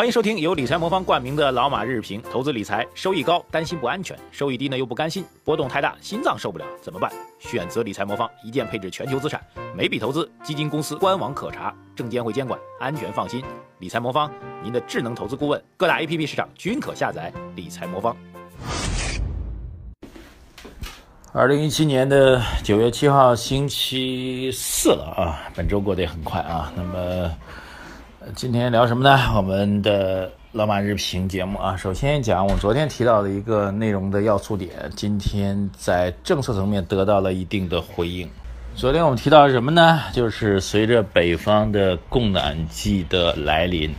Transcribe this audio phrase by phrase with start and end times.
[0.00, 2.22] 欢迎收听由理财魔方冠名的老马日评。
[2.32, 7.12] 投资理财收益高，担心不安全；收益低呢又不甘心，波动太大，心脏受不了，怎么办？
[7.38, 9.38] 选择理财魔方，一键配置全球资产，
[9.76, 13.44] 每笔投资基金公司官网可查，证监会监管，安全放心。
[13.78, 14.32] 理财魔方，
[14.62, 17.30] 您的智能投资顾问，各大 APP 市场均可下载。
[17.54, 18.16] 理财魔方。
[21.34, 26.72] 二零一七年的九月七号，星期四了啊，本周过得也很快啊。
[26.74, 27.30] 那么。
[28.34, 29.18] 今天聊什么呢？
[29.34, 38.28] 我们的老马日评节目啊，首先讲我昨天提到的一个内容的要素点，今天在政策层面得到了一定的回应。
[38.76, 40.02] 昨天我们提到什么呢？
[40.12, 43.90] 就是随着北方的供暖季的来临，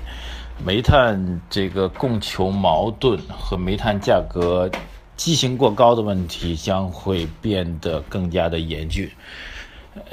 [0.64, 4.70] 煤炭这个供求矛盾和煤炭价格
[5.18, 9.10] 畸形过高的问题将会变得更加的严峻。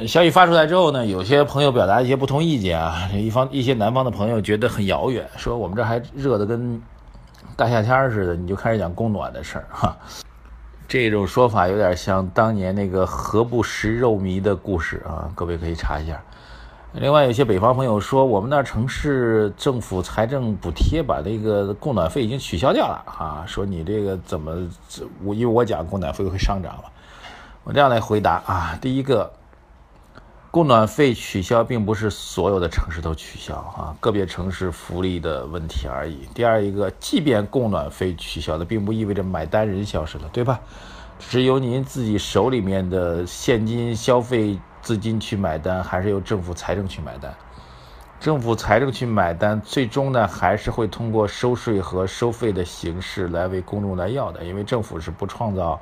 [0.06, 3.08] 消息发出来之后呢，有些朋友表达一些不同意见啊。
[3.14, 6.82] 一方一些南方的朋友觉得很遥远，说我们这还热的跟
[7.54, 9.96] 大夏天似的，你就开始讲供暖的事儿哈。
[10.88, 16.20] 这种说法有点像当年那个何不食肉糜的故事啊，各位可以查一下。
[16.94, 24.56] 另外，有些北方朋友说，我们那城市政府财政补贴把那个供暖费已经取消掉了啊，说你这个怎么
[25.22, 26.84] 我因为我讲供暖费会上涨了，
[27.62, 29.30] 我这样来回答啊，第一个。
[30.50, 36.26] 供暖费取消，并不是所有的城市都取消啊，个别城市福利的问题而已。
[36.32, 40.58] 第二一个，即便供暖费取消了，并不意味着买单人消失了，对吧？
[41.20, 47.34] 是由您自己手里面的现金消费资金去买单，还是由政府财政去买单？
[48.18, 55.78] 政府财政去买单，最终呢，还是会通过收税和收费的形式来为公众来要的，因为政府是不创造，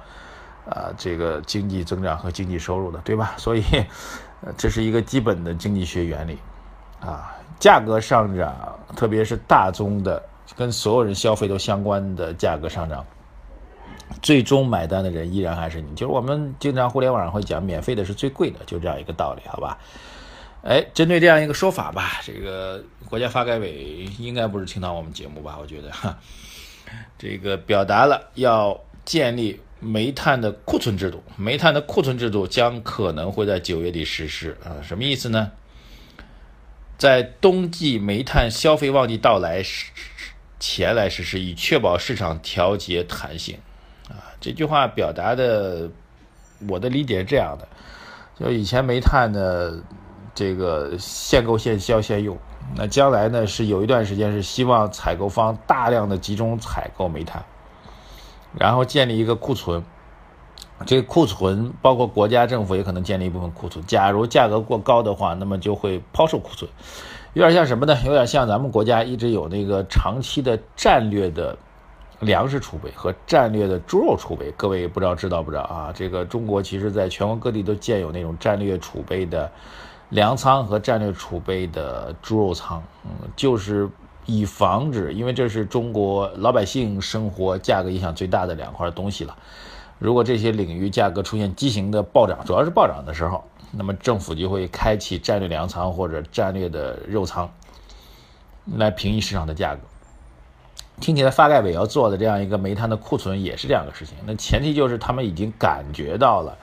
[0.68, 3.34] 啊，这个经济增长和经济收入的，对吧？
[3.36, 3.62] 所以。
[4.58, 6.38] 这是一个基本的经济学原理，
[7.00, 10.22] 啊，价格上涨，特别是大宗的，
[10.54, 13.04] 跟所有人消费都相关的价格上涨，
[14.20, 15.92] 最终买单的人依然还是你。
[15.96, 19.78] 就是我们经常互联网上会讲，免费的是最贵的，就这样一个道理，好吧？
[20.62, 25.56] 哎，针对这样一个说法吧，这个国家发改委应该不是听到我们节目吧？
[25.58, 26.16] 我觉得，哈，
[27.18, 29.58] 这个表达了要建立。
[29.78, 34.80] 煤炭的库存制度，煤炭的库存制度将可能会在九月底实施啊？
[34.82, 35.52] 什么意思呢？
[36.96, 39.62] 在冬季煤炭消费旺季到来
[40.58, 43.58] 前来实施，以确保市场调节弹性
[44.08, 44.32] 啊。
[44.40, 45.90] 这句话表达的，
[46.66, 47.68] 我的理解是这样的：
[48.40, 49.78] 就以前煤炭的
[50.34, 52.38] 这个限购限销限用，
[52.74, 57.44] 那将来呢是有一段时间是希望采购方大量的集中采购煤炭。
[58.58, 59.84] 然后建立一个库存，
[60.86, 63.84] 这个库存包括国家政府也可能建立一部分库存。
[63.84, 66.70] 假如价格过高的话，那么就会抛售库存，
[67.34, 67.94] 有点像什么呢？
[68.06, 71.56] 有点像咱们国家一直有那个长期的战略的
[72.20, 74.50] 粮食储备和战略的猪肉储备。
[74.56, 75.92] 各位不知道知道不知道啊？
[75.94, 79.52] 这个中国其实在全国各地都建有那种战略储备的
[80.08, 83.86] 粮仓和战略储备的猪肉仓，嗯，就是。
[84.26, 89.36] 以防止，因为这是中国老百姓生活价格影响最大的两块东西了。
[89.98, 97.48] 如果这些领域价格出现畸形的暴涨，主要是暴涨的时候，那么政府就会开启战略粮仓或者战略的肉仓，
[98.76, 99.80] 来平抑市场的价格。
[101.00, 106.58] 听起来发改委要做的这样一个煤炭的库存也是这样的事情，那前提就是他们已经感觉到了，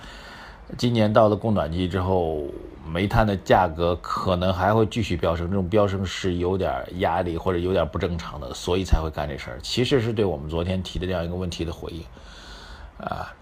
[0.78, 2.44] 今年到了供暖季之后。
[2.85, 9.59] 煤炭的价格可能还会继续飙升，这种飙升是有点压力或者有点不正常的，所以才会干这事儿。
[9.63, 12.03] 其实是对我们昨天提的这样一个问题的回应，
[12.97, 13.33] 啊，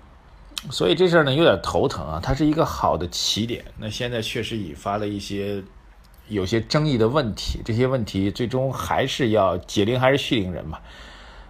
[0.70, 2.20] 所以这事儿呢有点头疼啊。
[2.22, 5.64] 它是一个好的起点，那现在确实引发了一些
[6.28, 10.78] 有些争议的问题，这些问题最终还是要解铃还是系铃人嘛？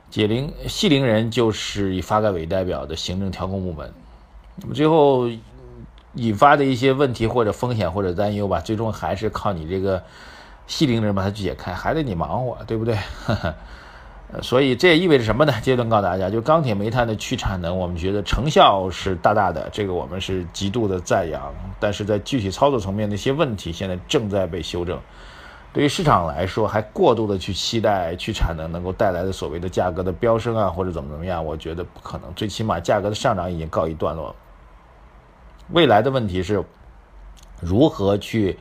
[0.09, 3.93] 解铃系铃人就是以发改委代表的行政调控部门，
[4.55, 5.29] 那么最后。
[6.15, 10.03] 引发的一些问题或者风险或者担忧吧，最终还是靠你这个
[10.67, 12.97] 细灵人把它解开，还得你忙活，对不对？
[14.41, 15.53] 所以这也意味着什么呢？
[15.61, 21.53] 阶段告诉大家，就钢铁、煤炭的去产能，我们觉得成效是大大的，这个我们是极度的赞扬。
[21.81, 24.97] 但是在具体操作层面的一些问题，现在正在被修正。
[25.73, 32.33] 对于市场来说，还过度的去期待去产能能够带来的所谓的价格的飙升啊，或者怎么怎么样，我觉得不可能。
[32.33, 34.33] 最起码价格的上涨已经告一段落。
[35.73, 36.63] 未来的问题是，
[37.59, 38.57] 如何去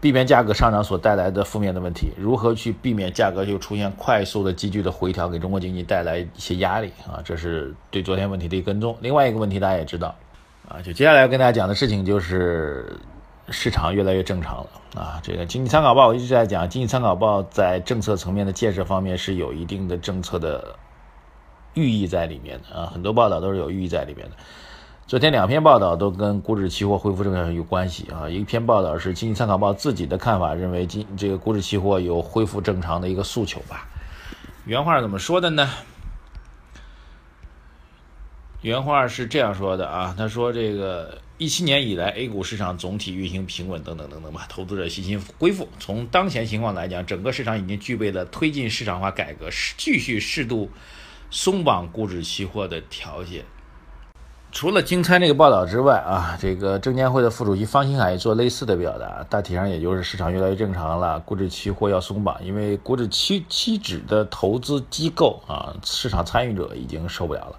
[0.00, 2.10] 避免价格上涨所带来的负面的问题？
[2.16, 7.22] 如何去避免价格就出现快速的急剧的回调，给中国经济带来一些压力啊？
[7.24, 8.96] 这是对昨天问题的一跟踪。
[9.00, 10.14] 另外一个问题大家也知道
[10.68, 12.98] 啊，就接下来要跟大家讲的事情就是，
[13.50, 15.20] 市场越来越正常了啊。
[15.22, 20.74] 这个经济参考报我一直在讲，经济参考报在政策层面的建设方面是有一定的政策的
[21.74, 24.36] 寓意在里面的啊，很多报道都是有寓意在里面的。
[25.04, 28.30] 昨天两篇报道都跟股指期货恢复正常有关系啊。
[28.30, 33.86] 一篇报道是经济参考报自己的看法，认为今这个股指期货有恢复正常的一个诉求吧。
[34.64, 35.68] 原话怎么说的呢？
[38.62, 45.68] 原话是这样说的啊，他说这个一七年以来，A 股市场总体运行平稳，等等等等吧，投资者信心恢复。
[45.78, 50.70] 从当前情况来讲，整个市场已经具备了推进市场化改革、继续适度
[51.30, 53.44] 松绑股指期货的条件。
[54.52, 67.56] 除了金参这个报道之外啊，这个证监会的副主席方星海也做类似的表达，大体上也就是市场越来越正常了，股指期货要松绑，因为股指期期指的投资机构啊，市场参与者已经受不了了。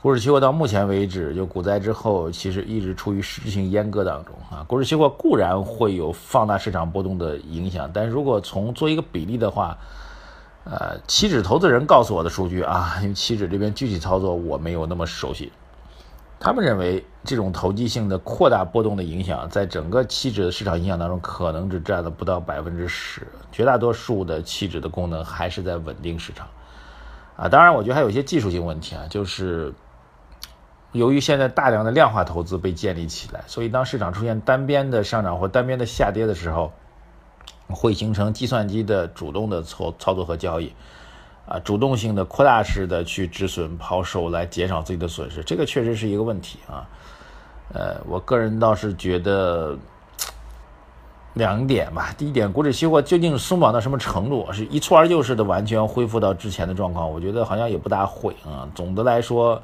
[0.00, 4.64] 股指期货到目前为止，就股灾之后，其实一直处于实质性阉割当中啊。
[4.68, 9.76] 股指期货固然会有放大市场波动的影响，但如果从做一个比例的话，
[10.64, 15.52] 呃，期指投资人告诉我的数据啊，因为期指这边具体操作我没有那么熟悉，
[16.42, 26.48] 他们认为这种投机性的扩大波动的影响，在整个期指的市场影响当中，可能只占了不到百分之十，绝大多数的期指的功能还是在稳定市场
[27.36, 27.48] 啊。
[27.48, 29.72] 当然，我觉得还有一些技术性问题啊，就是。
[30.90, 36.70] 由于现在大量的量化投资被建立起来，所以当市场出现单边的上涨或单边的下跌的时候，
[37.70, 40.74] 会形成计算机的主动的操操作和交易，
[41.52, 46.88] 啊，主动性的扩大式的去止损抛售来减少自己的损失，这个确实是一个问题啊。
[47.74, 49.76] 呃，我个人倒是觉得
[51.34, 58.66] 两点吧，第一点，股指期货究竟松绑到什么程度，是一蹴而就式的完全恢复到之前的状况，我觉得好像也不大会啊。
[58.74, 59.62] 总的来说。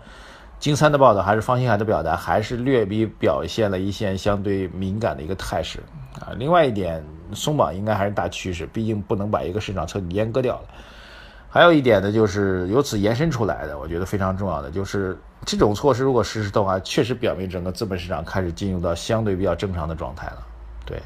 [0.60, 5.78] 金三的报道还是方星海的表达，还是略比表现了一线相对敏感的一个态势
[6.20, 6.34] 啊。
[6.36, 7.00] 另外一点，
[7.32, 10.62] 松绑应该还是大趋势，毕竟不能把一个市场彻底阉割掉了。
[11.50, 20.46] 还有一点呢，就是由此延伸出来的，我觉得非常重要的就是这种措施如果实施的话，确实表明整个资本市场开始进入到相对比较正常的状态了。
[20.84, 21.00] 对，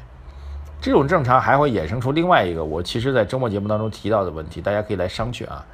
[0.81, 5.65] 这种正常还会衍生出另外一个我其实在周末节目当中提到的问题，大家可以来商榷啊。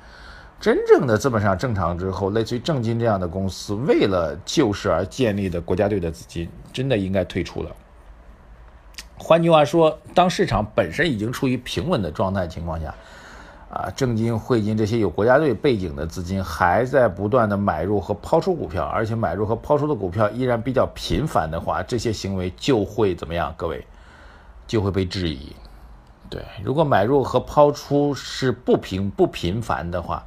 [0.60, 7.72] 真正的资本市场正常之后，类似于正金这样的公司，为了救市而建立的国家队的资金，真的应该退出了。
[9.18, 12.94] 换句话说，当市场本身已经处于平稳的状态情况下，
[13.70, 23.54] 啊，正金、汇金这些有国家队背景的资金还在不断的买入和抛出股票，而且买入和抛出的股票依然比较频繁的话，这些行为就会怎么样？
[23.56, 23.86] 各位
[24.68, 25.56] 就会被质疑。
[26.30, 30.24] 对，如果买入和抛出是不频不频繁的话。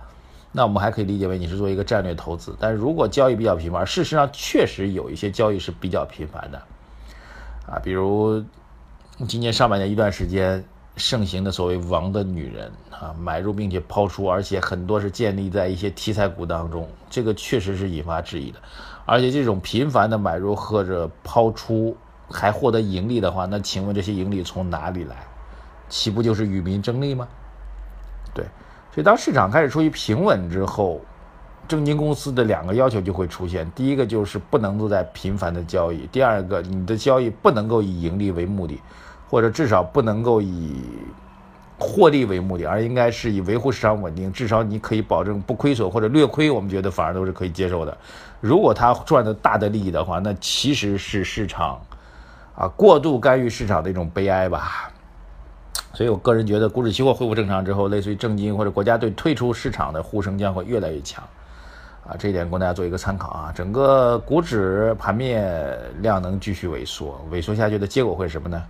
[0.54, 6.58] 那我们还可以理解为你是做一个战略投资，但如果交易比较频繁，事实上确实有一些交易是比较频繁的，
[7.66, 8.44] 啊，比如
[9.26, 10.62] 今年上半年一段时间
[10.96, 18.58] 盛行的所谓“王的女人”啊，买入并且抛出，而且很多是建立在一些题材股当中，这个确实是引发质疑的。
[19.04, 21.96] 而且这种频繁的买入或者抛出
[22.28, 25.16] 还获得盈利的话，那请问这些盈利从哪里来？
[25.88, 27.26] 岂不就是与民争利吗？
[28.32, 28.44] 对。
[28.94, 31.00] 所以，当市场开始处于平稳之后，
[31.66, 38.80] 证金公司的两个要求就会出现：第一个就是不能够在频繁的交易；第二个，你的交易不能够以盈利为目的，
[39.32, 40.76] 或者至少不能够以
[41.78, 44.30] 获利为目的，而应该是以维护市场稳定。
[44.30, 47.96] 至少你可以保证不亏损或者略亏，我们觉得反而都是可以接受的。
[48.42, 51.80] 如果他赚的大的利益的话，那其实是市场
[52.54, 54.90] 啊过度干预市场的一种悲哀吧。
[55.94, 61.24] 所以我个人觉得，股指期货恢复正常之后，类似于正金或者国家队退出市场的呼声将会越来越强，
[62.06, 63.52] 啊，这一点供大家做一个参考啊。
[63.54, 68.62] 整个股指盘面量能继续萎缩，萎缩下去的结果会是什么呢？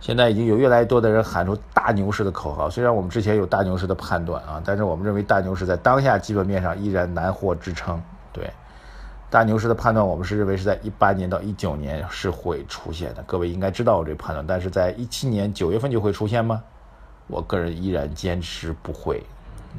[0.00, 8.00] 现在已经有越来越多的人喊出大牛市的口号，虽然我们之前有大牛市的判断啊，但是我们认为大牛市在当下基本面上依然难获支撑，
[8.32, 8.50] 对。
[9.28, 13.22] 大牛市的判断，我们是认为是在一八年到一九年是会出现的。
[13.24, 16.64] 各位应该知道我这判断，但是在一七年九月份就会出现吗？
[17.28, 19.22] 我个人依然坚持不会。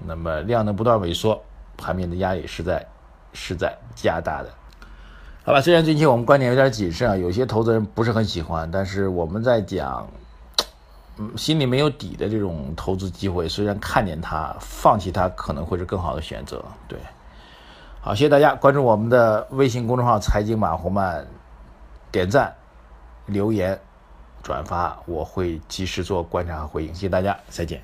[0.07, 1.41] 那么量能不断萎缩，
[1.75, 2.85] 盘面的压力是在
[3.33, 4.49] 是在加大的。
[5.43, 10.07] 好吧，虽然最近我们观点有点谨慎啊，有些投资人不是很喜欢，但是我们在讲，
[11.17, 16.63] 嗯，心里没有底的这种投资机会，虽然看见它，放弃它可能会是更好的选择。
[16.87, 16.99] 对。
[18.01, 21.25] 好，谢谢大家关注我们的微信公众号“财经马红漫”，
[22.11, 22.53] 点赞、
[23.25, 23.79] 留言、
[24.43, 26.93] 转发，我会及时做观察和回应。
[26.93, 27.81] 谢谢大家，再见。